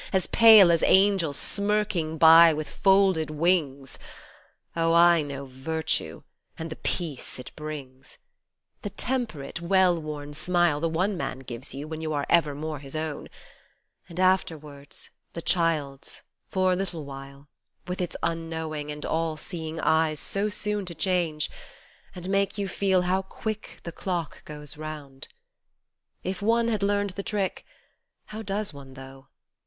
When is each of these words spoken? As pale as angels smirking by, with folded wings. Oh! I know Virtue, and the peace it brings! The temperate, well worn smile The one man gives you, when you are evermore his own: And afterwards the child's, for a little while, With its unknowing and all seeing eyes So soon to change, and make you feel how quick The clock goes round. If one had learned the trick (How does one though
As 0.11 0.25
pale 0.25 0.71
as 0.71 0.81
angels 0.81 1.37
smirking 1.37 2.17
by, 2.17 2.53
with 2.53 2.67
folded 2.67 3.29
wings. 3.29 3.99
Oh! 4.75 4.93
I 4.95 5.21
know 5.21 5.45
Virtue, 5.45 6.23
and 6.57 6.71
the 6.71 6.75
peace 6.77 7.37
it 7.37 7.51
brings! 7.55 8.17
The 8.81 8.89
temperate, 8.89 9.61
well 9.61 10.01
worn 10.01 10.33
smile 10.33 10.79
The 10.79 10.89
one 10.89 11.15
man 11.17 11.37
gives 11.41 11.75
you, 11.75 11.87
when 11.87 12.01
you 12.01 12.13
are 12.13 12.25
evermore 12.31 12.79
his 12.79 12.95
own: 12.95 13.29
And 14.09 14.19
afterwards 14.19 15.11
the 15.33 15.41
child's, 15.43 16.23
for 16.49 16.71
a 16.71 16.75
little 16.75 17.05
while, 17.05 17.47
With 17.87 18.01
its 18.01 18.15
unknowing 18.23 18.89
and 18.91 19.05
all 19.05 19.37
seeing 19.37 19.79
eyes 19.81 20.19
So 20.19 20.49
soon 20.49 20.83
to 20.87 20.95
change, 20.95 21.47
and 22.15 22.27
make 22.27 22.57
you 22.57 22.67
feel 22.67 23.03
how 23.03 23.21
quick 23.21 23.81
The 23.83 23.91
clock 23.91 24.43
goes 24.45 24.77
round. 24.77 25.27
If 26.23 26.41
one 26.41 26.69
had 26.69 26.81
learned 26.81 27.11
the 27.11 27.21
trick 27.21 27.67
(How 28.25 28.41
does 28.41 28.73
one 28.73 28.95
though 28.95 29.27